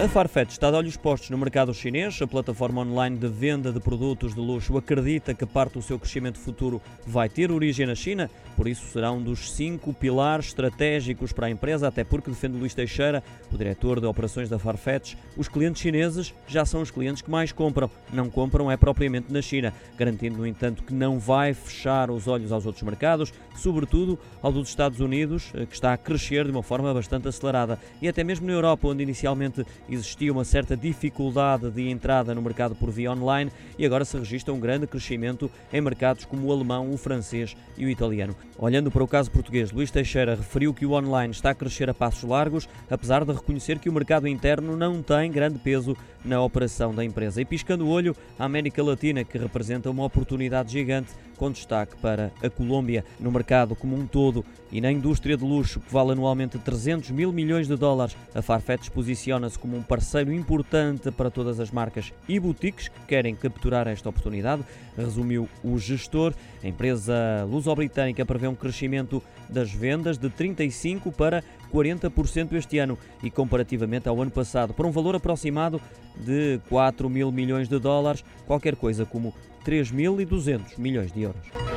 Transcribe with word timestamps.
A 0.00 0.06
Farfetch 0.06 0.52
está 0.52 0.70
de 0.70 0.76
olhos 0.76 0.96
postos 0.96 1.28
no 1.28 1.36
mercado 1.36 1.74
chinês. 1.74 2.22
A 2.22 2.26
plataforma 2.26 2.82
online 2.82 3.16
de 3.16 3.26
venda 3.26 3.72
de 3.72 3.80
produtos 3.80 4.32
de 4.32 4.40
luxo 4.40 4.78
acredita 4.78 5.34
que 5.34 5.44
parte 5.44 5.72
do 5.72 5.82
seu 5.82 5.98
crescimento 5.98 6.38
futuro 6.38 6.80
vai 7.04 7.28
ter 7.28 7.50
origem 7.50 7.84
na 7.84 7.96
China, 7.96 8.30
por 8.56 8.68
isso 8.68 8.86
será 8.92 9.10
um 9.10 9.20
dos 9.20 9.52
cinco 9.52 9.92
pilares 9.92 10.46
estratégicos 10.46 11.32
para 11.32 11.46
a 11.46 11.50
empresa, 11.50 11.88
até 11.88 12.04
porque, 12.04 12.30
defende 12.30 12.56
Luís 12.56 12.74
Teixeira, 12.74 13.24
o 13.52 13.58
diretor 13.58 13.98
de 13.98 14.06
operações 14.06 14.48
da 14.48 14.56
Farfetch, 14.56 15.14
os 15.36 15.48
clientes 15.48 15.82
chineses 15.82 16.32
já 16.46 16.64
são 16.64 16.80
os 16.80 16.92
clientes 16.92 17.20
que 17.20 17.30
mais 17.30 17.50
compram. 17.50 17.90
Não 18.12 18.30
compram 18.30 18.70
é 18.70 18.76
propriamente 18.76 19.32
na 19.32 19.42
China, 19.42 19.74
garantindo, 19.96 20.38
no 20.38 20.46
entanto, 20.46 20.84
que 20.84 20.94
não 20.94 21.18
vai 21.18 21.52
fechar 21.54 22.08
os 22.08 22.28
olhos 22.28 22.52
aos 22.52 22.66
outros 22.66 22.84
mercados, 22.84 23.32
sobretudo 23.56 24.16
ao 24.40 24.52
dos 24.52 24.68
Estados 24.68 25.00
Unidos, 25.00 25.50
eh, 25.54 25.66
que 25.66 25.74
está 25.74 25.92
a 25.92 25.96
crescer 25.96 26.44
de 26.44 26.52
uma 26.52 26.62
forma 26.62 26.94
bastante 26.94 27.26
acelerada, 27.26 27.80
e 28.00 28.06
até 28.06 28.22
mesmo 28.22 28.46
na 28.46 28.52
Europa, 28.52 28.86
onde 28.86 29.02
inicialmente 29.02 29.66
existia 29.88 30.32
uma 30.32 30.44
certa 30.44 30.76
dificuldade 30.76 31.70
de 31.70 31.88
entrada 31.88 32.34
no 32.34 32.42
mercado 32.42 32.74
por 32.74 32.90
via 32.90 33.12
online 33.12 33.50
e 33.78 33.86
agora 33.86 34.04
se 34.04 34.18
registra 34.18 34.52
um 34.52 34.60
grande 34.60 34.86
crescimento 34.86 35.50
em 35.72 35.80
mercados 35.80 36.24
como 36.24 36.46
o 36.46 36.52
alemão, 36.52 36.92
o 36.92 36.96
francês 36.96 37.56
e 37.76 37.84
o 37.84 37.90
italiano. 37.90 38.34
Olhando 38.58 38.90
para 38.90 39.04
o 39.04 39.08
caso 39.08 39.30
português, 39.30 39.70
Luís 39.70 39.90
Teixeira 39.90 40.34
referiu 40.34 40.74
que 40.74 40.84
o 40.84 40.92
online 40.92 41.32
está 41.32 41.50
a 41.50 41.54
crescer 41.54 41.88
a 41.88 41.94
passos 41.94 42.24
largos, 42.24 42.68
apesar 42.90 43.24
de 43.24 43.32
reconhecer 43.32 43.78
que 43.78 43.88
o 43.88 43.92
mercado 43.92 44.26
interno 44.26 44.76
não 44.76 45.02
tem 45.02 45.30
grande 45.30 45.58
peso 45.58 45.96
na 46.24 46.42
operação 46.42 46.94
da 46.94 47.04
empresa. 47.04 47.40
E 47.40 47.44
piscando 47.44 47.86
o 47.86 47.90
olho, 47.90 48.16
a 48.38 48.44
América 48.44 48.82
Latina, 48.82 49.24
que 49.24 49.38
representa 49.38 49.90
uma 49.90 50.04
oportunidade 50.04 50.72
gigante, 50.72 51.12
com 51.36 51.52
destaque 51.52 51.96
para 51.96 52.32
a 52.42 52.50
Colômbia, 52.50 53.04
no 53.20 53.30
mercado 53.30 53.76
como 53.76 53.96
um 53.96 54.06
todo 54.06 54.44
e 54.72 54.80
na 54.80 54.90
indústria 54.90 55.36
de 55.36 55.44
luxo, 55.44 55.80
que 55.80 55.92
vale 55.92 56.12
anualmente 56.12 56.58
300 56.58 57.10
mil 57.10 57.32
milhões 57.32 57.68
de 57.68 57.76
dólares, 57.76 58.16
a 58.34 58.42
Farfetch 58.42 58.90
posiciona-se 58.90 59.58
como 59.58 59.76
um 59.78 59.82
parceiro 59.82 60.32
importante 60.32 61.10
para 61.10 61.30
todas 61.30 61.60
as 61.60 61.70
marcas 61.70 62.12
e 62.28 62.38
boutiques 62.38 62.88
que 62.88 63.00
querem 63.06 63.34
capturar 63.34 63.86
esta 63.86 64.08
oportunidade, 64.08 64.64
resumiu 64.96 65.48
o 65.62 65.78
gestor. 65.78 66.34
A 66.62 66.66
empresa 66.66 67.46
luso-britânica 67.48 68.26
prevê 68.26 68.48
um 68.48 68.54
crescimento 68.54 69.22
das 69.48 69.72
vendas 69.72 70.18
de 70.18 70.28
35% 70.28 71.12
para 71.14 71.42
40% 71.72 72.52
este 72.54 72.78
ano 72.78 72.98
e 73.22 73.30
comparativamente 73.30 74.08
ao 74.08 74.20
ano 74.20 74.30
passado, 74.30 74.74
por 74.74 74.84
um 74.84 74.90
valor 74.90 75.14
aproximado 75.14 75.80
de 76.16 76.60
4 76.68 77.08
mil 77.08 77.30
milhões 77.30 77.68
de 77.68 77.78
dólares, 77.78 78.24
qualquer 78.46 78.74
coisa 78.74 79.04
como 79.04 79.32
3.200 79.64 80.78
milhões 80.78 81.12
de 81.12 81.22
euros. 81.22 81.67